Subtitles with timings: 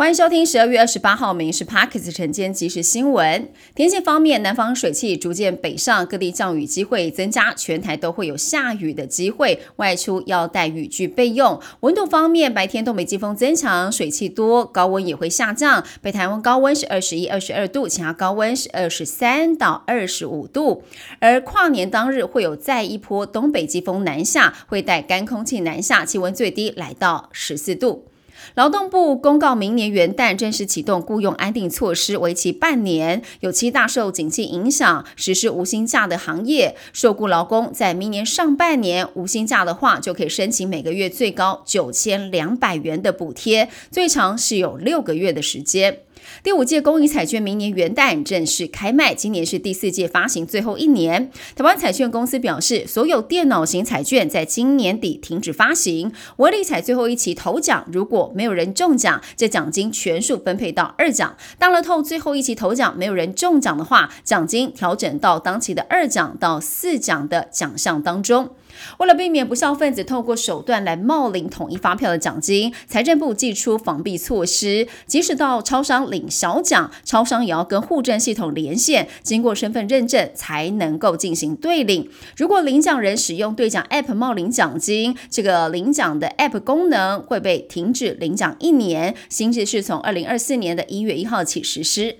[0.00, 3.46] 欢迎收听十二月二十八号《民事 Parkes》晨间即时新闻。
[3.74, 11.60] 天气方面，南方水汽逐渐北上，各地降雨机会增加，全台都会有下雨的机会，外出要带雨具备用。
[11.80, 15.84] 温度方面，白天东北季风增强，水汽多，高温也会下降。
[16.00, 20.82] 北台湾高温是二十一、二十二度，其他高温是二十三到二十五度。
[21.18, 28.06] 而跨年当日会有再一波东北季风南下，会带干空气南下，气温最低来到十四度。
[28.54, 33.22] 劳动部公告，明年元旦正式启动雇佣安定措施，为期半年。
[33.40, 46.00] 有七大受景气影响实施无薪假的行业，受雇劳工在明年上半年无薪假的话，就可以申请每个月最高九千两百元的补贴，最长是有六个月的时间。
[46.42, 51.30] 第五届公益彩券明年元旦正式开卖，今年是第四届发行最后一年。
[51.54, 56.12] 台湾彩券公司表示，所有电脑型彩券在今年底停止发行。
[56.36, 61.36] 威力彩最后一期头奖，如果没有人中奖，这奖金全数分配到二奖。
[61.58, 68.50] 大乐透最后一期头奖没有人中奖的话，奖金调整到当期的二奖到四奖的奖项当中。
[68.98, 74.86] 为了避免不孝分子透过手段来冒领统一发票的奖金，财政部寄出防避措施。
[75.06, 82.10] 即使到超商领小奖，超商也要跟户政系统连线，经过身份认证才能够进行兑领。
[82.36, 89.14] 如果领奖人使用兑奖 App 冒领奖金，这个领奖的 App 功能会被停止领奖一年。
[89.28, 92.16] 新制是从二零二四年的一月一号起实施。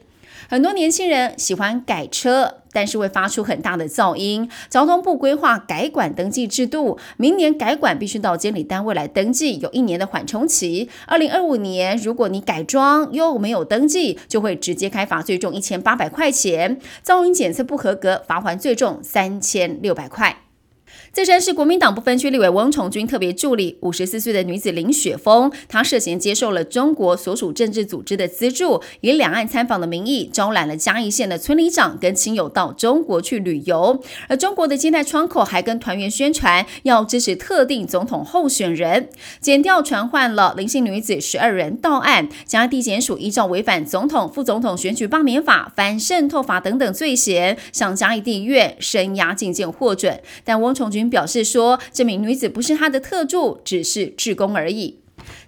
[0.50, 4.50] 很多年轻人喜欢改车，但是会发出很大的噪音。
[4.68, 10.90] 交通部规划改管登记制度，明年改管必须到监理单位来登记，有一年的缓冲期。
[11.06, 16.80] 二零二五年，如果你改装又没有登记，就会直接开罚，最重一千八百块钱。
[17.06, 20.38] 噪音检测不合格，罚款最重三千六百块。
[21.12, 39.08] 自称是国民党不分区立委翁崇军特别助理，五十四岁的女子林雪峰，她涉嫌接受了中国所属政治组织的资助，以两岸参访的名义招揽了嘉义县的村里长跟亲友到中国去旅游，而中国的接待窗口还跟团员宣传要支持特定总统候选人，
[39.40, 51.10] 检调传唤了林姓女子十二人到案，嘉义地检署依照违反总统、副总统选举罢免法、反渗透法等等罪嫌，向嘉义地院声押进见获准，但翁崇军。
[51.10, 55.00] 表示说，这名女子不是他的特助，只是志工而已。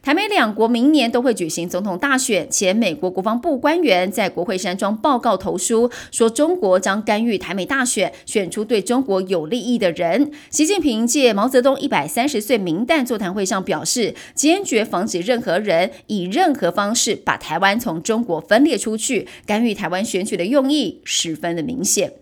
[0.03, 10.31] 台美两国明年都会举行总统大选，前美国国防部官员在国会山庄报告投书，说中国将干预台美大选，选出对中国有利益的人。
[10.51, 22.22] 习近平借毛泽东一百三十岁名旦座谈会上表示，坚决防止任何人以任何方式把台湾从中国分裂出去，干预台湾选举的用意十分的明显。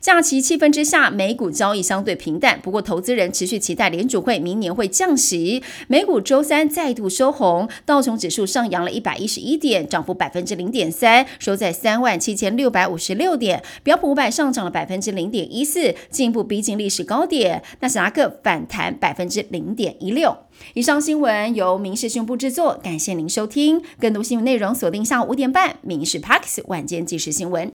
[0.00, 2.60] 假期气氛之下，美股交易相对平淡。
[2.60, 5.62] 不过，投资人持续期待联储会明年会降息。
[5.88, 13.62] 美股周三再度收红，道琼指数上扬了一百一十一点，涨幅百分之零点三，收在三万七千六百五十六点。
[13.82, 17.62] 标普五百上涨了百分之零点一四，进一步逼近历史高点。
[17.80, 20.36] 纳斯达克反弹百分之零点一六。
[20.74, 23.82] 以上新闻由民事宣布制作，感谢您收听。
[23.98, 27.68] 更多新闻内容锁定下午五点半《民事 Parks 晚间即时新闻》。